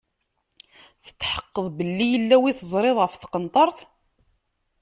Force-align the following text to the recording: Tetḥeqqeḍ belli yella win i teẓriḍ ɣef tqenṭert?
Tetḥeqqeḍ 1.05 1.67
belli 1.77 2.05
yella 2.11 2.35
win 2.41 2.49
i 2.51 2.53
teẓriḍ 2.59 2.97
ɣef 2.99 3.13
tqenṭert? 3.15 3.77